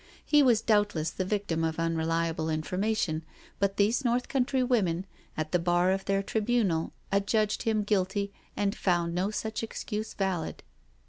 [0.25, 3.23] He was doubtless the victim of unreliable information,
[3.59, 5.05] but these North Coun try women,
[5.37, 10.63] at the bar of their tribunal, adjudged him guilty, and found no such excuse valid.